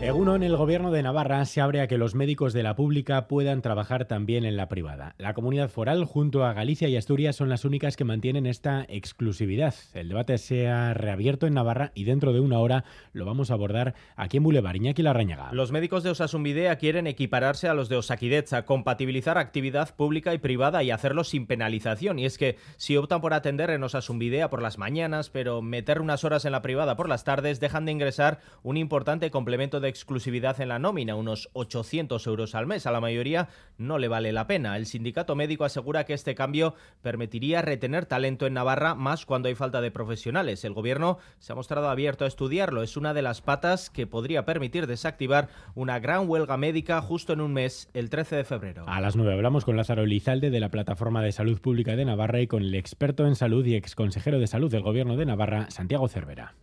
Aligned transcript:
Eguno 0.00 0.36
en 0.36 0.44
el 0.44 0.56
gobierno 0.56 0.92
de 0.92 1.02
Navarra 1.02 1.44
se 1.44 1.60
abre 1.60 1.80
a 1.80 1.88
que 1.88 1.98
los 1.98 2.14
médicos 2.14 2.52
de 2.52 2.62
la 2.62 2.76
pública 2.76 3.26
puedan 3.26 3.62
trabajar 3.62 4.04
también 4.04 4.44
en 4.44 4.56
la 4.56 4.68
privada. 4.68 5.16
La 5.18 5.34
comunidad 5.34 5.70
foral 5.70 6.04
junto 6.04 6.44
a 6.44 6.52
Galicia 6.52 6.86
y 6.86 6.96
Asturias 6.96 7.34
son 7.34 7.48
las 7.48 7.64
únicas 7.64 7.96
que 7.96 8.04
mantienen 8.04 8.46
esta 8.46 8.86
exclusividad. 8.88 9.74
El 9.94 10.08
debate 10.08 10.38
se 10.38 10.68
ha 10.68 10.94
reabierto 10.94 11.48
en 11.48 11.54
Navarra 11.54 11.90
y 11.96 12.04
dentro 12.04 12.32
de 12.32 12.38
una 12.38 12.60
hora 12.60 12.84
lo 13.12 13.24
vamos 13.24 13.50
a 13.50 13.54
abordar 13.54 13.96
aquí 14.14 14.36
en 14.36 14.44
Boulevard. 14.44 14.76
Iñaki 14.76 15.02
Larrañaga. 15.02 15.50
Los 15.50 15.72
médicos 15.72 16.04
de 16.04 16.10
Osasunvidea 16.10 16.76
quieren 16.76 17.08
equipararse 17.08 17.66
a 17.66 17.74
los 17.74 17.88
de 17.88 17.96
Osakidecha, 17.96 18.64
compatibilizar 18.66 19.36
actividad 19.36 19.96
pública 19.96 20.32
y 20.32 20.38
privada 20.38 20.84
y 20.84 20.92
hacerlo 20.92 21.24
sin 21.24 21.48
penalización. 21.48 22.20
Y 22.20 22.24
es 22.24 22.38
que 22.38 22.56
si 22.76 22.96
optan 22.96 23.20
por 23.20 23.34
atender 23.34 23.70
en 23.70 23.82
Osasunvidea 23.82 24.48
por 24.48 24.62
las 24.62 24.78
mañanas, 24.78 25.28
pero 25.28 25.60
meter 25.60 26.00
unas 26.00 26.22
horas 26.22 26.44
en 26.44 26.52
la 26.52 26.62
privada 26.62 26.94
por 26.94 27.08
las 27.08 27.24
tardes, 27.24 27.58
dejan 27.58 27.84
de 27.84 27.90
ingresar 27.90 28.38
un 28.62 28.76
importante 28.76 29.32
complemento 29.32 29.80
de 29.80 29.87
exclusividad 29.88 30.60
en 30.60 30.68
la 30.68 30.78
nómina, 30.78 31.14
unos 31.14 31.50
800 31.52 32.26
euros 32.26 32.54
al 32.54 32.66
mes. 32.66 32.86
A 32.86 32.92
la 32.92 33.00
mayoría 33.00 33.48
no 33.76 33.98
le 33.98 34.08
vale 34.08 34.32
la 34.32 34.46
pena. 34.46 34.76
El 34.76 34.86
sindicato 34.86 35.34
médico 35.34 35.64
asegura 35.64 36.04
que 36.04 36.14
este 36.14 36.34
cambio 36.34 36.74
permitiría 37.02 37.62
retener 37.62 38.06
talento 38.06 38.46
en 38.46 38.54
Navarra, 38.54 38.94
más 38.94 39.26
cuando 39.26 39.48
hay 39.48 39.54
falta 39.54 39.80
de 39.80 39.90
profesionales. 39.90 40.64
El 40.64 40.72
gobierno 40.72 41.18
se 41.38 41.52
ha 41.52 41.56
mostrado 41.56 41.88
abierto 41.88 42.24
a 42.24 42.28
estudiarlo. 42.28 42.82
Es 42.82 42.96
una 42.96 43.14
de 43.14 43.22
las 43.22 43.40
patas 43.40 43.90
que 43.90 44.06
podría 44.06 44.44
permitir 44.44 44.86
desactivar 44.86 45.48
una 45.74 45.98
gran 45.98 46.28
huelga 46.28 46.56
médica 46.56 47.00
justo 47.00 47.32
en 47.32 47.40
un 47.40 47.52
mes, 47.52 47.90
el 47.94 48.10
13 48.10 48.36
de 48.36 48.44
febrero. 48.44 48.84
A 48.86 49.00
las 49.00 49.16
9 49.16 49.32
hablamos 49.32 49.64
con 49.64 49.76
Lázaro 49.76 50.06
Lizalde 50.06 50.50
de 50.50 50.60
la 50.60 50.70
Plataforma 50.70 51.22
de 51.22 51.32
Salud 51.32 51.60
Pública 51.60 51.96
de 51.96 52.04
Navarra 52.04 52.40
y 52.40 52.46
con 52.46 52.62
el 52.62 52.74
experto 52.74 53.26
en 53.26 53.36
salud 53.36 53.64
y 53.66 53.74
exconsejero 53.74 54.38
de 54.38 54.46
salud 54.46 54.70
del 54.70 54.82
gobierno 54.82 55.16
de 55.16 55.26
Navarra, 55.26 55.70
Santiago 55.70 56.08
Cervera. 56.08 56.54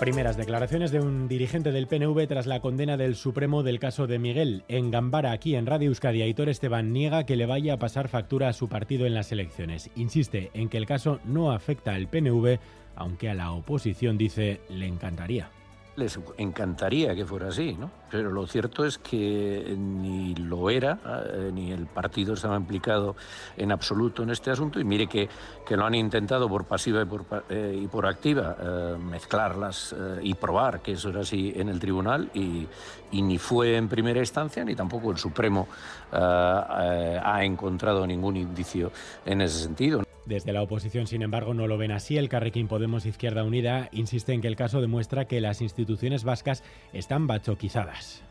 Primeras 0.00 0.38
declaraciones 0.38 0.92
de 0.92 1.00
un 1.00 1.28
dirigente 1.28 1.72
del 1.72 1.86
PNV 1.86 2.26
tras 2.26 2.46
la 2.46 2.60
condena 2.60 2.96
del 2.96 3.16
Supremo 3.16 3.62
del 3.62 3.78
caso 3.78 4.06
de 4.06 4.18
Miguel. 4.18 4.64
En 4.66 4.90
Gambara, 4.90 5.30
aquí 5.30 5.56
en 5.56 5.66
Radio 5.66 5.88
Euskadi, 5.88 6.22
Aitor 6.22 6.48
Esteban 6.48 6.94
niega 6.94 7.26
que 7.26 7.36
le 7.36 7.44
vaya 7.44 7.74
a 7.74 7.78
pasar 7.78 8.08
factura 8.08 8.48
a 8.48 8.54
su 8.54 8.70
partido 8.70 9.04
en 9.04 9.12
las 9.12 9.30
elecciones. 9.30 9.90
Insiste 9.96 10.50
en 10.54 10.70
que 10.70 10.78
el 10.78 10.86
caso 10.86 11.20
no 11.26 11.52
afecta 11.52 11.92
al 11.92 12.08
PNV, 12.08 12.58
aunque 12.96 13.28
a 13.28 13.34
la 13.34 13.52
oposición 13.52 14.16
dice 14.16 14.62
le 14.70 14.86
encantaría 14.86 15.50
les 15.96 16.18
encantaría 16.38 17.14
que 17.14 17.26
fuera 17.26 17.48
así, 17.48 17.76
¿no? 17.78 17.90
Pero 18.10 18.30
lo 18.30 18.46
cierto 18.46 18.84
es 18.84 18.98
que 18.98 19.74
ni 19.76 20.34
lo 20.34 20.70
era, 20.70 20.98
eh, 21.32 21.50
ni 21.52 21.72
el 21.72 21.86
partido 21.86 22.34
estaba 22.34 22.56
implicado 22.56 23.16
en 23.56 23.70
absoluto 23.70 24.22
en 24.22 24.30
este 24.30 24.50
asunto, 24.50 24.80
y 24.80 24.84
mire 24.84 25.06
que, 25.06 25.28
que 25.66 25.76
lo 25.76 25.84
han 25.84 25.94
intentado 25.94 26.48
por 26.48 26.64
pasiva 26.64 27.02
y 27.02 27.04
por, 27.04 27.44
eh, 27.50 27.88
activa 28.04 28.56
eh, 28.60 28.96
mezclarlas 28.98 29.94
y 30.22 30.34
probar 30.34 30.80
que 30.80 30.92
eso 30.92 31.10
era 31.10 31.20
así 31.20 31.52
en 31.54 31.68
el 31.68 31.78
tribunal, 31.78 32.30
y, 32.34 32.66
y 33.12 33.22
ni 33.22 33.38
fue 33.38 33.76
en 33.76 33.88
primera 33.88 34.20
instancia, 34.20 34.64
ni 34.64 34.74
tampoco 34.74 35.10
el 35.10 35.18
Supremo 35.18 35.68
ha 36.12 37.40
encontrado 37.42 38.06
ningún 38.06 38.36
indicio 38.36 38.90
en 39.24 39.42
ese 39.42 39.60
sentido. 39.60 40.02
Desde 40.30 40.52
la 40.52 40.62
oposición, 40.62 41.08
sin 41.08 41.22
embargo, 41.22 41.54
no 41.54 41.66
lo 41.66 41.76
ven 41.76 41.90
así. 41.90 42.16
El 42.16 42.28
Carrequín 42.28 42.68
Podemos 42.68 43.04
Izquierda 43.04 43.42
Unida 43.42 43.88
insiste 43.90 44.32
en 44.32 44.40
que 44.40 44.46
el 44.46 44.54
caso 44.54 44.80
demuestra 44.80 45.24
que 45.24 45.40
las 45.40 45.60
instituciones 45.60 46.22
vascas 46.22 46.62
están 46.92 47.26
bachoquizadas. 47.26 48.22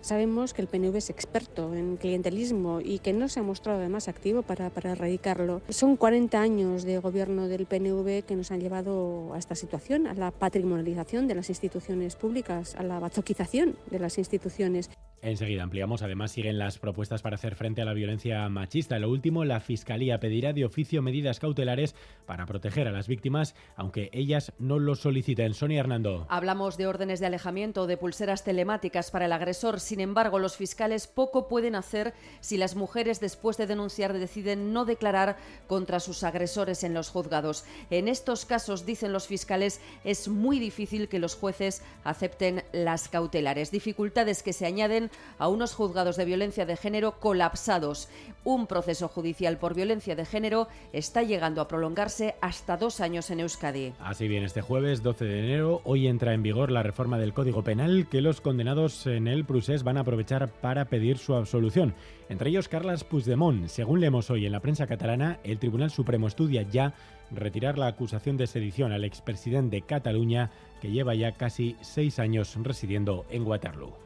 Sabemos 0.00 0.52
que 0.52 0.62
el 0.62 0.68
PNV 0.68 0.96
es 0.96 1.10
experto 1.10 1.72
en 1.72 1.96
clientelismo 1.96 2.80
y 2.80 2.98
que 2.98 3.12
no 3.12 3.28
se 3.28 3.38
ha 3.38 3.44
mostrado 3.44 3.78
además 3.78 4.08
activo 4.08 4.42
para, 4.42 4.68
para, 4.70 4.90
erradicarlo. 4.90 5.62
Son 5.68 5.96
40 5.96 6.40
años 6.40 6.82
de 6.82 6.98
gobierno 6.98 7.46
del 7.46 7.66
PNV 7.66 8.24
que 8.24 8.34
nos 8.34 8.50
han 8.50 8.60
llevado 8.60 9.32
a 9.32 9.38
esta 9.38 9.54
situación, 9.54 10.08
a 10.08 10.14
la 10.14 10.32
patrimonialización 10.32 11.28
de 11.28 11.36
las 11.36 11.50
instituciones 11.50 12.16
públicas, 12.16 12.74
a 12.74 12.82
la 12.82 12.98
bachoquización 12.98 13.76
de 13.92 14.00
las 14.00 14.18
instituciones. 14.18 14.90
Enseguida 15.24 15.62
ampliamos. 15.62 16.02
Además, 16.02 16.32
siguen 16.32 16.58
las 16.58 16.78
propuestas 16.78 17.22
para 17.22 17.36
hacer 17.36 17.54
frente 17.54 17.80
a 17.80 17.86
la 17.86 17.94
violencia 17.94 18.46
machista. 18.50 18.98
Lo 18.98 19.08
último, 19.08 19.46
la 19.46 19.60
Fiscalía 19.60 20.20
pedirá 20.20 20.52
de 20.52 20.66
oficio 20.66 21.00
medidas 21.00 21.40
cautelares 21.40 21.94
para 22.26 22.44
proteger 22.44 22.88
a 22.88 22.92
las 22.92 23.08
víctimas, 23.08 23.54
aunque 23.74 24.10
ellas 24.12 24.52
no 24.58 24.78
lo 24.78 24.94
soliciten. 24.94 25.54
Sonia 25.54 25.80
Hernando. 25.80 26.26
Hablamos 26.28 26.76
de 26.76 26.86
órdenes 26.86 27.20
de 27.20 27.26
alejamiento, 27.26 27.86
de 27.86 27.96
pulseras 27.96 28.44
telemáticas 28.44 29.10
para 29.10 29.24
el 29.24 29.32
agresor. 29.32 29.80
Sin 29.80 30.00
embargo, 30.00 30.38
los 30.38 30.58
fiscales 30.58 31.06
poco 31.06 31.48
pueden 31.48 31.74
hacer 31.74 32.12
si 32.40 32.58
las 32.58 32.76
mujeres, 32.76 33.18
después 33.18 33.56
de 33.56 33.66
denunciar, 33.66 34.12
deciden 34.12 34.74
no 34.74 34.84
declarar 34.84 35.38
contra 35.66 36.00
sus 36.00 36.22
agresores 36.22 36.84
en 36.84 36.92
los 36.92 37.08
juzgados. 37.08 37.64
En 37.88 38.08
estos 38.08 38.44
casos, 38.44 38.84
dicen 38.84 39.14
los 39.14 39.26
fiscales, 39.26 39.80
es 40.04 40.28
muy 40.28 40.58
difícil 40.58 41.08
que 41.08 41.18
los 41.18 41.34
jueces 41.34 41.82
acepten 42.04 42.62
las 42.72 43.08
cautelares. 43.08 43.70
Dificultades 43.70 44.42
que 44.42 44.52
se 44.52 44.66
añaden 44.66 45.10
a 45.38 45.48
unos 45.48 45.74
juzgados 45.74 46.16
de 46.16 46.24
violencia 46.24 46.66
de 46.66 46.76
género 46.76 47.18
colapsados. 47.20 48.08
Un 48.44 48.66
proceso 48.66 49.08
judicial 49.08 49.58
por 49.58 49.74
violencia 49.74 50.14
de 50.14 50.24
género 50.24 50.68
está 50.92 51.22
llegando 51.22 51.60
a 51.60 51.68
prolongarse 51.68 52.34
hasta 52.40 52.76
dos 52.76 53.00
años 53.00 53.30
en 53.30 53.40
Euskadi. 53.40 53.92
Así 54.00 54.28
bien, 54.28 54.44
este 54.44 54.60
jueves 54.60 55.02
12 55.02 55.24
de 55.24 55.38
enero, 55.40 55.80
hoy 55.84 56.06
entra 56.06 56.34
en 56.34 56.42
vigor 56.42 56.70
la 56.70 56.82
reforma 56.82 57.18
del 57.18 57.32
Código 57.32 57.62
Penal 57.62 58.06
que 58.10 58.20
los 58.20 58.40
condenados 58.40 59.06
en 59.06 59.28
el 59.28 59.44
procés 59.44 59.82
van 59.82 59.96
a 59.96 60.00
aprovechar 60.00 60.48
para 60.48 60.86
pedir 60.86 61.18
su 61.18 61.34
absolución. 61.34 61.94
Entre 62.28 62.50
ellos, 62.50 62.68
Carlas 62.68 63.04
Puigdemont. 63.04 63.68
Según 63.68 64.00
leemos 64.00 64.30
hoy 64.30 64.46
en 64.46 64.52
la 64.52 64.60
prensa 64.60 64.86
catalana, 64.86 65.38
el 65.44 65.58
Tribunal 65.58 65.90
Supremo 65.90 66.26
estudia 66.26 66.62
ya 66.62 66.94
retirar 67.30 67.78
la 67.78 67.86
acusación 67.86 68.36
de 68.36 68.46
sedición 68.46 68.92
al 68.92 69.04
expresidente 69.04 69.76
de 69.76 69.82
Cataluña 69.82 70.50
que 70.80 70.90
lleva 70.90 71.14
ya 71.14 71.32
casi 71.32 71.76
seis 71.80 72.18
años 72.18 72.54
residiendo 72.62 73.24
en 73.30 73.46
Waterloo. 73.46 74.03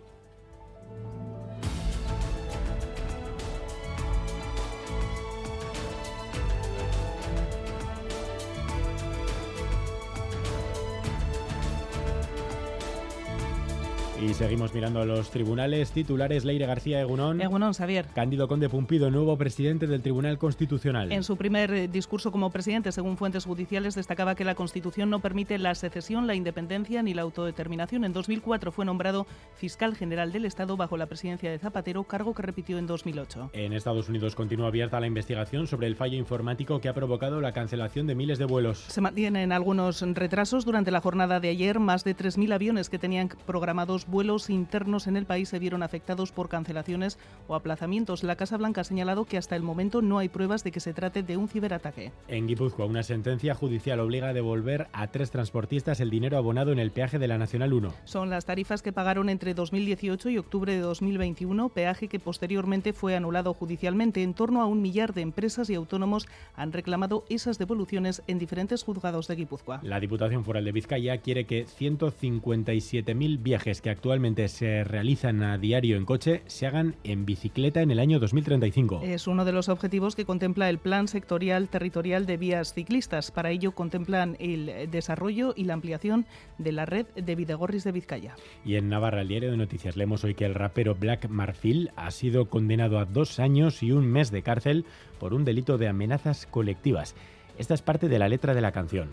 Y 14.28 14.34
seguimos 14.34 14.74
mirando 14.74 15.00
a 15.00 15.06
los 15.06 15.30
tribunales 15.30 15.90
titulares. 15.90 16.44
Leire 16.44 16.66
García 16.66 17.00
Egunón. 17.00 17.40
Egunón, 17.40 17.72
Xavier. 17.72 18.04
Cándido 18.14 18.46
Conde 18.46 18.68
Pumpido, 18.68 19.10
nuevo 19.10 19.38
presidente 19.38 19.86
del 19.86 20.02
Tribunal 20.02 20.36
Constitucional. 20.36 21.10
En 21.12 21.24
su 21.24 21.38
primer 21.38 21.72
eh, 21.72 21.88
discurso 21.88 22.30
como 22.30 22.50
presidente, 22.50 22.92
según 22.92 23.16
fuentes 23.16 23.46
judiciales, 23.46 23.94
destacaba 23.94 24.34
que 24.34 24.44
la 24.44 24.54
Constitución 24.54 25.08
no 25.08 25.20
permite 25.20 25.56
la 25.56 25.74
secesión, 25.74 26.26
la 26.26 26.34
independencia 26.34 27.02
ni 27.02 27.14
la 27.14 27.22
autodeterminación. 27.22 28.04
En 28.04 28.12
2004 28.12 28.70
fue 28.70 28.84
nombrado 28.84 29.26
fiscal 29.56 29.96
general 29.96 30.30
del 30.30 30.44
Estado 30.44 30.76
bajo 30.76 30.98
la 30.98 31.06
presidencia 31.06 31.50
de 31.50 31.58
Zapatero, 31.58 32.04
cargo 32.04 32.34
que 32.34 32.42
repitió 32.42 32.76
en 32.76 32.86
2008. 32.86 33.52
En 33.54 33.72
Estados 33.72 34.10
Unidos 34.10 34.34
continúa 34.34 34.68
abierta 34.68 35.00
la 35.00 35.06
investigación 35.06 35.66
sobre 35.66 35.86
el 35.86 35.96
fallo 35.96 36.18
informático 36.18 36.82
que 36.82 36.90
ha 36.90 36.94
provocado 36.94 37.40
la 37.40 37.52
cancelación 37.52 38.06
de 38.06 38.14
miles 38.14 38.38
de 38.38 38.44
vuelos. 38.44 38.84
Se 38.88 39.00
mantienen 39.00 39.52
algunos 39.52 40.02
retrasos. 40.02 40.66
Durante 40.66 40.90
la 40.90 41.00
jornada 41.00 41.40
de 41.40 41.48
ayer, 41.48 41.80
más 41.80 42.04
de 42.04 42.14
3.000 42.14 42.52
aviones 42.52 42.90
que 42.90 42.98
tenían 42.98 43.30
programados 43.46 44.06
vuelos 44.06 44.17
internos 44.48 45.06
en 45.06 45.16
el 45.16 45.26
país 45.26 45.48
se 45.48 45.58
vieron 45.58 45.82
afectados 45.82 46.32
por 46.32 46.48
cancelaciones 46.48 47.18
o 47.46 47.54
aplazamientos. 47.54 48.24
La 48.24 48.36
Casa 48.36 48.56
Blanca 48.56 48.80
ha 48.80 48.84
señalado 48.84 49.24
que 49.24 49.38
hasta 49.38 49.54
el 49.54 49.62
momento 49.62 50.02
no 50.02 50.18
hay 50.18 50.28
pruebas 50.28 50.64
de 50.64 50.72
que 50.72 50.80
se 50.80 50.92
trate 50.92 51.22
de 51.22 51.36
un 51.36 51.48
ciberataque. 51.48 52.12
En 52.26 52.46
Guipúzcoa, 52.48 52.87
una 52.87 53.02
sentencia 53.02 53.54
judicial 53.54 54.00
obliga 54.00 54.28
a 54.28 54.32
devolver 54.32 54.88
a 54.93 55.06
tres 55.08 55.31
transportistas 55.31 56.00
el 56.00 56.10
dinero 56.10 56.37
abonado 56.37 56.72
en 56.72 56.78
el 56.78 56.90
peaje 56.90 57.19
de 57.19 57.28
la 57.28 57.38
Nacional 57.38 57.72
1. 57.72 57.94
Son 58.04 58.28
las 58.28 58.44
tarifas 58.44 58.82
que 58.82 58.93
pagaron 58.93 59.28
entre 59.28 59.54
2018 59.54 60.31
y 60.31 60.38
octubre 60.38 60.72
de 60.72 60.81
2021, 60.81 61.69
peaje 61.69 62.08
que 62.08 62.19
posteriormente 62.19 62.93
fue 62.93 63.14
anulado 63.14 63.54
judicialmente. 63.54 64.22
En 64.22 64.34
torno 64.34 64.62
a 64.62 64.66
un 64.66 64.82
millar 64.82 65.14
de 65.14 65.20
empresas 65.20 65.70
y 65.70 65.75
autónomos 65.75 66.26
han 66.56 66.72
reclamado 66.72 67.25
esas 67.28 67.58
devoluciones 67.58 68.22
en 68.26 68.38
diferentes 68.38 68.82
juzgados 68.82 69.28
de 69.28 69.37
Guipúzcoa. 69.37 69.81
La 69.82 70.00
Diputación 70.00 70.44
Foral 70.44 70.64
de 70.64 70.72
Vizcaya 70.72 71.19
quiere 71.19 71.46
que 71.46 71.66
157.000 71.66 73.43
viajes 73.43 73.81
que 73.81 73.90
actualmente 73.98 74.46
se 74.46 74.84
realizan 74.84 75.42
a 75.42 75.58
diario 75.58 75.96
en 75.96 76.04
coche 76.04 76.42
se 76.46 76.68
hagan 76.68 76.94
en 77.02 77.26
bicicleta 77.26 77.82
en 77.82 77.90
el 77.90 77.98
año 77.98 78.20
2035. 78.20 79.00
Es 79.02 79.26
uno 79.26 79.44
de 79.44 79.50
los 79.50 79.68
objetivos 79.68 80.14
que 80.14 80.24
contempla 80.24 80.70
el 80.70 80.78
Plan 80.78 81.08
Sectorial 81.08 81.68
Territorial 81.68 82.24
de 82.24 82.36
Vías 82.36 82.74
Ciclistas. 82.74 83.32
Para 83.32 83.50
ello 83.50 83.72
contemplan 83.72 84.36
el 84.38 84.88
desarrollo 84.88 85.52
y 85.56 85.64
la 85.64 85.74
ampliación 85.74 86.26
de 86.58 86.70
la 86.70 86.86
red 86.86 87.06
de 87.16 87.34
Videgorris 87.34 87.82
de 87.82 87.90
Vizcaya. 87.90 88.36
Y 88.64 88.76
en 88.76 88.88
Navarra, 88.88 89.22
el 89.22 89.28
diario 89.28 89.50
de 89.50 89.56
noticias, 89.56 89.96
leemos 89.96 90.22
hoy 90.22 90.36
que 90.36 90.44
el 90.44 90.54
rapero 90.54 90.94
Black 90.94 91.28
Marfil 91.28 91.90
ha 91.96 92.12
sido 92.12 92.48
condenado 92.48 93.00
a 93.00 93.04
dos 93.04 93.40
años 93.40 93.82
y 93.82 93.90
un 93.90 94.06
mes 94.06 94.30
de 94.30 94.42
cárcel 94.42 94.84
por 95.18 95.34
un 95.34 95.44
delito 95.44 95.76
de 95.76 95.88
amenazas 95.88 96.46
colectivas. 96.46 97.16
Esta 97.58 97.74
es 97.74 97.82
parte 97.82 98.08
de 98.08 98.20
la 98.20 98.28
letra 98.28 98.54
de 98.54 98.60
la 98.60 98.70
canción. 98.70 99.08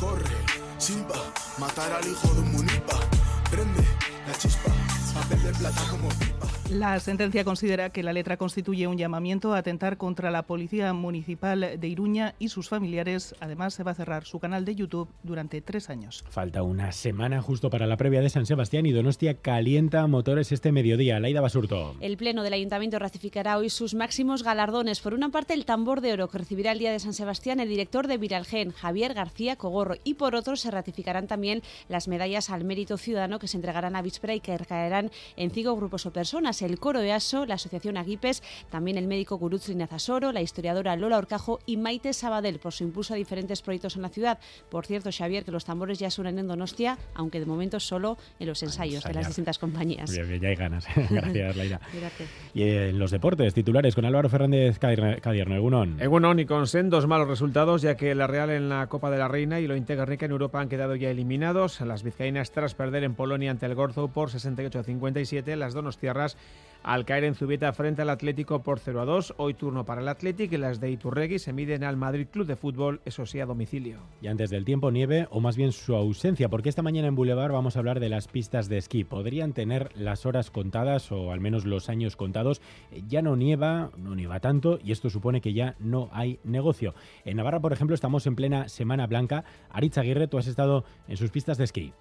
Corre, 0.00 0.24
Simba, 0.78 1.32
matar 1.60 1.92
al 1.92 2.08
hijo 2.08 2.34
de 2.34 2.40
un 2.40 2.50
munipa. 2.50 3.21
Papel 5.14 5.42
de 5.42 5.52
plata 5.52 5.82
como. 5.90 6.08
La 6.74 6.98
sentencia 7.00 7.44
considera 7.44 7.90
que 7.90 8.02
la 8.02 8.14
letra 8.14 8.38
constituye 8.38 8.86
un 8.86 8.96
llamamiento 8.96 9.52
a 9.52 9.58
atentar 9.58 9.98
contra 9.98 10.30
la 10.30 10.44
Policía 10.44 10.94
Municipal 10.94 11.78
de 11.78 11.86
Iruña 11.86 12.34
y 12.38 12.48
sus 12.48 12.70
familiares. 12.70 13.34
Además, 13.40 13.74
se 13.74 13.82
va 13.82 13.90
a 13.90 13.94
cerrar 13.94 14.24
su 14.24 14.38
canal 14.38 14.64
de 14.64 14.74
YouTube 14.74 15.10
durante 15.22 15.60
tres 15.60 15.90
años. 15.90 16.24
Falta 16.30 16.62
una 16.62 16.90
semana 16.92 17.42
justo 17.42 17.68
para 17.68 17.86
la 17.86 17.98
previa 17.98 18.22
de 18.22 18.30
San 18.30 18.46
Sebastián 18.46 18.86
y 18.86 18.92
Donostia 18.92 19.34
calienta 19.34 20.06
motores 20.06 20.50
este 20.50 20.72
mediodía. 20.72 21.20
Laida 21.20 21.42
Basurto. 21.42 21.94
El 22.00 22.16
Pleno 22.16 22.42
del 22.42 22.54
Ayuntamiento 22.54 22.98
ratificará 22.98 23.58
hoy 23.58 23.68
sus 23.68 23.92
máximos 23.92 24.42
galardones. 24.42 25.00
Por 25.00 25.12
una 25.12 25.28
parte, 25.28 25.52
el 25.52 25.66
tambor 25.66 26.00
de 26.00 26.14
oro 26.14 26.28
que 26.28 26.38
recibirá 26.38 26.72
el 26.72 26.78
día 26.78 26.90
de 26.90 27.00
San 27.00 27.12
Sebastián 27.12 27.60
el 27.60 27.68
director 27.68 28.06
de 28.06 28.16
Viralgen, 28.16 28.70
Javier 28.70 29.12
García 29.12 29.56
Cogorro. 29.56 29.96
Y 30.04 30.14
por 30.14 30.34
otro, 30.34 30.56
se 30.56 30.70
ratificarán 30.70 31.26
también 31.26 31.60
las 31.90 32.08
medallas 32.08 32.48
al 32.48 32.64
mérito 32.64 32.96
ciudadano 32.96 33.38
que 33.38 33.46
se 33.46 33.58
entregarán 33.58 33.94
a 33.94 34.00
víspera 34.00 34.34
y 34.34 34.40
que 34.40 34.56
recaerán 34.56 35.10
en 35.36 35.50
cinco 35.50 35.76
grupos 35.76 36.06
o 36.06 36.12
personas 36.14 36.61
el 36.62 36.78
coro 36.78 37.00
EASO, 37.00 37.46
la 37.46 37.54
asociación 37.54 37.96
Aguipes, 37.96 38.42
también 38.70 38.96
el 38.98 39.06
médico 39.06 39.36
Guruzzi 39.36 39.74
Nazasoro, 39.74 40.32
la 40.32 40.42
historiadora 40.42 40.96
Lola 40.96 41.18
Orcajo 41.18 41.60
y 41.66 41.76
Maite 41.76 42.12
Sabadell 42.12 42.58
por 42.58 42.72
su 42.72 42.84
impulso 42.84 43.14
a 43.14 43.16
diferentes 43.16 43.62
proyectos 43.62 43.96
en 43.96 44.02
la 44.02 44.08
ciudad. 44.08 44.38
Por 44.70 44.86
cierto, 44.86 45.10
Xavier, 45.10 45.44
que 45.44 45.52
los 45.52 45.64
tambores 45.64 45.98
ya 45.98 46.10
suenan 46.10 46.38
en 46.38 46.48
Donostia, 46.48 46.98
aunque 47.14 47.40
de 47.40 47.46
momento 47.46 47.78
solo 47.80 48.16
en 48.38 48.48
los 48.48 48.62
ensayos 48.62 49.04
de 49.04 49.14
las 49.14 49.26
distintas 49.26 49.58
compañías. 49.58 50.10
Ya, 50.10 50.24
ya 50.24 50.48
hay 50.48 50.56
ganas. 50.56 50.86
Gracias, 51.10 51.56
Laira. 51.56 51.80
y 52.54 52.62
en 52.62 52.98
los 52.98 53.10
deportes, 53.10 53.54
titulares 53.54 53.94
con 53.94 54.04
Álvaro 54.04 54.28
Fernández 54.28 54.78
Cadierno, 54.78 55.54
Egunon. 55.54 56.00
Egunon 56.00 56.38
y 56.40 56.46
con 56.46 56.66
sendos 56.66 57.06
malos 57.06 57.28
resultados, 57.28 57.82
ya 57.82 57.96
que 57.96 58.14
la 58.14 58.26
Real 58.26 58.50
en 58.50 58.68
la 58.68 58.88
Copa 58.88 59.10
de 59.10 59.18
la 59.18 59.28
Reina 59.28 59.60
y 59.60 59.66
lo 59.66 59.74
Rica 60.04 60.26
en 60.26 60.32
Europa 60.32 60.60
han 60.60 60.68
quedado 60.68 60.96
ya 60.96 61.10
eliminados. 61.10 61.80
Las 61.80 62.02
vizcaínas 62.02 62.50
tras 62.52 62.74
perder 62.74 63.04
en 63.04 63.14
Polonia 63.14 63.50
ante 63.50 63.66
el 63.66 63.74
Gorzo 63.74 64.08
por 64.08 64.30
68-57, 64.30 65.56
las 65.56 65.74
donostiarras 65.74 66.36
al 66.82 67.04
caer 67.04 67.24
en 67.24 67.34
Zubieta 67.34 67.72
frente 67.72 68.02
al 68.02 68.10
Atlético 68.10 68.62
por 68.62 68.78
0 68.78 69.00
a 69.00 69.04
2. 69.04 69.34
Hoy 69.36 69.54
turno 69.54 69.84
para 69.84 70.00
el 70.00 70.08
Atlético 70.08 70.54
y 70.54 70.58
las 70.58 70.80
de 70.80 70.90
Iturregui 70.90 71.38
se 71.38 71.52
miden 71.52 71.84
al 71.84 71.96
Madrid 71.96 72.26
Club 72.30 72.46
de 72.46 72.56
Fútbol, 72.56 73.00
eso 73.04 73.26
sí 73.26 73.40
a 73.40 73.46
domicilio. 73.46 73.98
Y 74.20 74.28
antes 74.28 74.50
del 74.50 74.64
tiempo, 74.64 74.90
nieve 74.90 75.26
o 75.30 75.40
más 75.40 75.56
bien 75.56 75.72
su 75.72 75.94
ausencia, 75.94 76.48
porque 76.48 76.68
esta 76.68 76.82
mañana 76.82 77.08
en 77.08 77.14
Boulevard 77.14 77.52
vamos 77.52 77.76
a 77.76 77.78
hablar 77.78 78.00
de 78.00 78.08
las 78.08 78.28
pistas 78.28 78.68
de 78.68 78.78
esquí. 78.78 79.04
Podrían 79.04 79.52
tener 79.52 79.90
las 79.96 80.26
horas 80.26 80.50
contadas 80.50 81.12
o 81.12 81.32
al 81.32 81.40
menos 81.40 81.64
los 81.64 81.88
años 81.88 82.16
contados. 82.16 82.60
Ya 83.08 83.22
no 83.22 83.36
nieva, 83.36 83.90
no 83.96 84.14
nieva 84.14 84.40
tanto 84.40 84.78
y 84.82 84.92
esto 84.92 85.10
supone 85.10 85.40
que 85.40 85.52
ya 85.52 85.76
no 85.78 86.08
hay 86.12 86.38
negocio. 86.44 86.94
En 87.24 87.36
Navarra, 87.36 87.60
por 87.60 87.72
ejemplo, 87.72 87.94
estamos 87.94 88.26
en 88.26 88.36
plena 88.36 88.68
Semana 88.68 89.06
Blanca. 89.06 89.44
Aritz 89.70 89.98
Aguirre, 89.98 90.28
tú 90.28 90.38
has 90.38 90.46
estado 90.46 90.84
en 91.08 91.16
sus 91.16 91.30
pistas 91.30 91.58
de 91.58 91.64
esquí. 91.64 91.92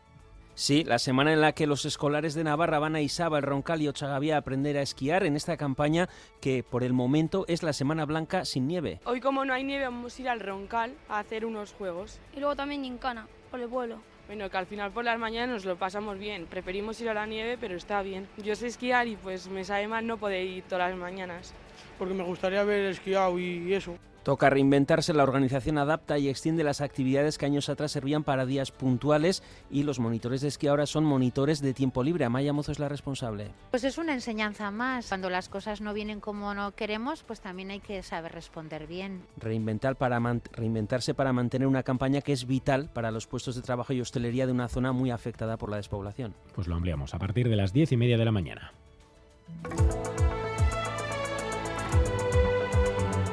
Sí, 0.61 0.83
la 0.83 0.99
semana 0.99 1.33
en 1.33 1.41
la 1.41 1.53
que 1.53 1.65
los 1.65 1.85
escolares 1.85 2.35
de 2.35 2.43
Navarra 2.43 2.77
van 2.77 2.95
a 2.95 3.01
Isaba, 3.01 3.39
el 3.39 3.43
Roncal 3.43 3.81
y 3.81 3.87
Ochagavía 3.87 4.35
a 4.35 4.37
aprender 4.37 4.77
a 4.77 4.83
esquiar 4.83 5.23
en 5.23 5.35
esta 5.35 5.57
campaña 5.57 6.07
que 6.39 6.61
por 6.61 6.83
el 6.83 6.93
momento 6.93 7.45
es 7.47 7.63
la 7.63 7.73
Semana 7.73 8.05
Blanca 8.05 8.45
sin 8.45 8.67
nieve. 8.67 8.99
Hoy 9.05 9.21
como 9.21 9.43
no 9.43 9.55
hay 9.55 9.63
nieve 9.63 9.85
vamos 9.85 10.15
a 10.15 10.21
ir 10.21 10.29
al 10.29 10.39
Roncal 10.39 10.93
a 11.09 11.17
hacer 11.17 11.47
unos 11.47 11.73
juegos. 11.73 12.19
Y 12.35 12.41
luego 12.41 12.55
también 12.55 12.83
Gincana, 12.83 13.27
por 13.49 13.59
el 13.59 13.69
vuelo. 13.69 14.03
Bueno, 14.27 14.51
que 14.51 14.57
al 14.57 14.67
final 14.67 14.91
por 14.91 15.03
las 15.03 15.17
mañanas 15.17 15.49
nos 15.49 15.65
lo 15.65 15.79
pasamos 15.79 16.19
bien. 16.19 16.45
Preferimos 16.45 17.01
ir 17.01 17.09
a 17.09 17.15
la 17.15 17.25
nieve, 17.25 17.57
pero 17.59 17.75
está 17.75 18.03
bien. 18.03 18.27
Yo 18.37 18.55
sé 18.55 18.67
esquiar 18.67 19.07
y 19.07 19.15
pues 19.15 19.47
me 19.47 19.63
sabe 19.63 19.87
mal 19.87 20.05
no 20.05 20.17
poder 20.17 20.45
ir 20.45 20.63
todas 20.65 20.91
las 20.91 20.99
mañanas. 20.99 21.55
Porque 21.97 22.13
me 22.13 22.23
gustaría 22.23 22.61
haber 22.61 22.85
esquiado 22.85 23.39
y 23.39 23.73
eso. 23.73 23.97
Toca 24.23 24.51
reinventarse, 24.51 25.13
la 25.13 25.23
organización 25.23 25.79
adapta 25.79 26.19
y 26.19 26.29
extiende 26.29 26.63
las 26.63 26.81
actividades 26.81 27.39
que 27.39 27.47
años 27.47 27.69
atrás 27.69 27.91
servían 27.91 28.23
para 28.23 28.45
días 28.45 28.71
puntuales 28.71 29.41
y 29.71 29.81
los 29.81 29.99
monitores 29.99 30.41
de 30.41 30.47
esquí 30.47 30.67
ahora 30.67 30.85
son 30.85 31.05
monitores 31.05 31.59
de 31.61 31.73
tiempo 31.73 32.03
libre. 32.03 32.25
Amaya 32.25 32.53
Mozo 32.53 32.71
es 32.71 32.77
la 32.77 32.87
responsable. 32.87 33.51
Pues 33.71 33.83
es 33.83 33.97
una 33.97 34.13
enseñanza 34.13 34.69
más. 34.69 35.07
Cuando 35.07 35.31
las 35.31 35.49
cosas 35.49 35.81
no 35.81 35.93
vienen 35.93 36.19
como 36.19 36.53
no 36.53 36.71
queremos, 36.73 37.23
pues 37.23 37.41
también 37.41 37.71
hay 37.71 37.79
que 37.79 38.03
saber 38.03 38.31
responder 38.31 38.85
bien. 38.85 39.23
Reinventar 39.37 39.95
para 39.95 40.19
reinventarse 40.53 41.15
para 41.15 41.33
mantener 41.33 41.67
una 41.67 41.81
campaña 41.81 42.21
que 42.21 42.33
es 42.33 42.45
vital 42.45 42.89
para 42.93 43.09
los 43.09 43.25
puestos 43.25 43.55
de 43.55 43.63
trabajo 43.63 43.93
y 43.93 44.01
hostelería 44.01 44.45
de 44.45 44.51
una 44.51 44.67
zona 44.67 44.91
muy 44.91 45.09
afectada 45.09 45.57
por 45.57 45.71
la 45.71 45.77
despoblación. 45.77 46.35
Pues 46.53 46.67
lo 46.67 46.75
ampliamos 46.75 47.15
a 47.15 47.19
partir 47.19 47.49
de 47.49 47.55
las 47.55 47.73
diez 47.73 47.91
y 47.91 47.97
media 47.97 48.17
de 48.17 48.25
la 48.25 48.31
mañana. 48.31 48.71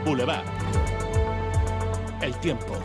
Boulevard. 0.04 0.67
El 2.20 2.34
tiempo. 2.40 2.76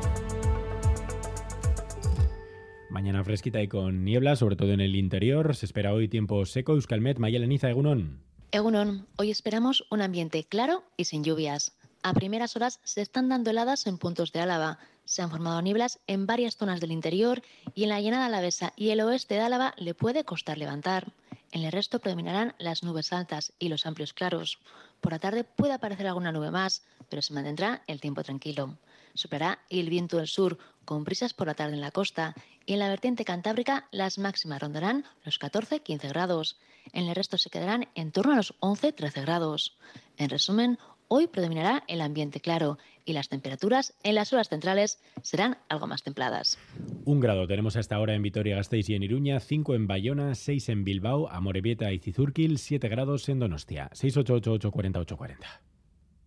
Mañana 2.92 3.24
fresquita 3.24 3.64
y 3.64 3.68
con 3.68 4.06
niebla, 4.06 4.36
sobre 4.36 4.56
todo 4.56 4.74
en 4.74 4.80
el 4.80 4.96
interior. 4.96 5.56
Se 5.56 5.66
espera 5.66 5.92
hoy 5.92 6.08
tiempo 6.08 6.46
seco. 6.46 6.74
Euskalmet, 6.74 7.18
Mayeleniza, 7.18 7.72
Egunon. 7.72 8.22
Egunon, 8.52 9.08
hoy 9.18 9.32
esperamos 9.32 9.86
un 9.90 10.04
ambiente 10.04 10.44
claro 10.44 10.84
y 10.98 11.06
sin 11.06 11.24
lluvias. 11.24 11.76
A 12.04 12.14
primeras 12.14 12.56
horas 12.56 12.80
se 12.84 13.02
están 13.02 13.28
dando 13.28 13.50
heladas 13.50 13.88
en 13.88 13.98
puntos 13.98 14.32
de 14.34 14.42
Álava. 14.42 14.78
Se 15.06 15.24
han 15.24 15.32
formado 15.32 15.60
nieblas 15.64 16.00
en 16.06 16.28
varias 16.28 16.56
zonas 16.56 16.80
del 16.80 16.92
interior 16.92 17.42
y 17.74 17.84
en 17.84 17.90
la 17.90 18.02
llanada 18.02 18.28
alavesa 18.28 18.72
y 18.76 18.90
el 18.90 19.02
oeste 19.02 19.34
de 19.34 19.42
Álava 19.42 19.74
le 19.78 19.96
puede 19.96 20.26
costar 20.26 20.60
levantar. 20.60 21.12
En 21.52 21.64
el 21.64 21.72
resto 21.72 22.00
predominarán 22.00 22.54
las 22.60 22.84
nubes 22.84 23.12
altas 23.12 23.54
y 23.58 23.70
los 23.70 23.88
amplios 23.88 24.14
claros. 24.14 24.60
Por 25.02 25.12
la 25.12 25.20
tarde 25.20 25.44
puede 25.44 25.74
aparecer 25.74 26.06
alguna 26.06 26.32
nube 26.32 26.52
más, 26.52 26.84
pero 27.10 27.24
se 27.24 27.34
mantendrá 27.34 27.82
el 27.88 28.00
tiempo 28.00 28.24
tranquilo. 28.24 28.78
Superará 29.14 29.60
el 29.70 29.90
viento 29.90 30.18
del 30.18 30.28
sur 30.28 30.58
con 30.86 31.04
brisas 31.04 31.34
por 31.34 31.48
la 31.48 31.54
tarde 31.54 31.76
en 31.76 31.82
la 31.82 31.92
costa 31.92 32.36
y 32.66 32.74
en 32.74 32.80
la 32.80 32.90
vertiente 32.90 33.26
cantábrica 33.26 33.88
las 33.92 34.18
máximas 34.18 34.62
rondarán 34.62 35.06
los 35.24 35.40
14-15 35.40 36.10
grados. 36.10 36.58
En 36.92 37.08
el 37.08 37.16
resto 37.16 37.38
se 37.38 37.50
quedarán 37.50 37.88
en 37.96 38.12
torno 38.12 38.34
a 38.34 38.38
los 38.38 38.60
11-13 38.60 39.22
grados. 39.22 39.78
En 40.18 40.30
resumen, 40.30 40.78
hoy 41.08 41.28
predominará 41.28 41.84
el 41.88 42.02
ambiente 42.02 42.40
claro 42.40 42.78
y 43.06 43.14
las 43.14 43.30
temperaturas 43.30 43.94
en 44.04 44.16
las 44.16 44.34
horas 44.34 44.50
centrales 44.50 45.02
serán 45.22 45.58
algo 45.70 45.88
más 45.88 46.04
templadas. 46.04 46.58
Un 47.06 47.20
grado 47.20 47.48
tenemos 47.48 47.76
hasta 47.76 47.96
ahora 47.96 48.16
en 48.16 48.22
Vitoria-Gasteiz 48.22 48.90
y 48.90 48.96
en 48.96 49.04
Iruña, 49.04 49.40
5 49.40 49.76
en 49.76 49.88
Bayona, 49.88 50.36
6 50.36 50.70
en 50.70 50.84
Bilbao, 50.84 51.30
Amorebieta 51.30 51.92
y 51.92 52.00
Cizurquil, 52.00 52.58
7 52.58 52.88
grados 52.90 53.30
en 53.30 53.40
Donostia. 53.40 53.90
688 53.94 54.52
840 54.54 55.00
840 55.00 55.73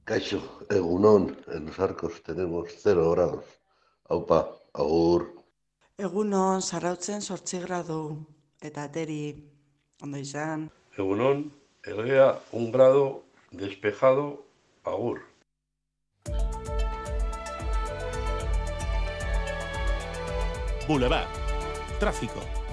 Caixo, 0.07 0.39
egunon, 0.71 1.37
en 1.49 1.67
los 1.67 1.81
arcos 1.81 2.23
tenemos 2.23 2.69
cero 2.79 3.11
grados. 3.11 3.45
Aupa, 4.09 4.55
agur. 4.73 5.35
Egunon, 5.99 6.63
sarautzen 6.63 7.21
sortzi 7.21 7.59
grado, 7.59 7.97
eta 8.63 8.85
ateri, 8.87 9.35
ondo 10.01 10.21
izan. 10.23 10.69
Egunon, 10.97 11.43
elgea, 11.83 12.29
un 12.53 12.71
grado, 12.71 13.25
despejado, 13.51 14.47
agur. 14.85 15.25
Boulevard. 20.87 21.27
Tráfico. 21.99 22.66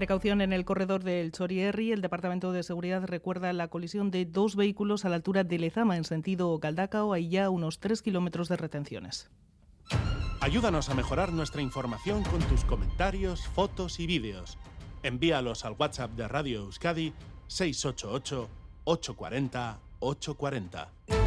Precaución 0.00 0.40
en 0.40 0.54
el 0.54 0.64
corredor 0.64 1.04
del 1.04 1.30
Chorierri. 1.30 1.92
El 1.92 2.00
Departamento 2.00 2.52
de 2.52 2.62
Seguridad 2.62 3.04
recuerda 3.04 3.52
la 3.52 3.68
colisión 3.68 4.10
de 4.10 4.24
dos 4.24 4.56
vehículos 4.56 5.04
a 5.04 5.10
la 5.10 5.16
altura 5.16 5.44
de 5.44 5.58
Lezama 5.58 5.98
en 5.98 6.04
sentido 6.04 6.58
Galdacao. 6.58 7.12
Hay 7.12 7.28
ya 7.28 7.50
unos 7.50 7.80
tres 7.80 8.00
kilómetros 8.00 8.48
de 8.48 8.56
retenciones. 8.56 9.28
Ayúdanos 10.40 10.88
a 10.88 10.94
mejorar 10.94 11.34
nuestra 11.34 11.60
información 11.60 12.22
con 12.22 12.40
tus 12.44 12.64
comentarios, 12.64 13.46
fotos 13.48 14.00
y 14.00 14.06
vídeos. 14.06 14.56
Envíalos 15.02 15.66
al 15.66 15.76
WhatsApp 15.78 16.12
de 16.12 16.28
Radio 16.28 16.60
Euskadi 16.60 17.12
688 17.48 18.48
840 18.84 19.80
840. 19.98 21.19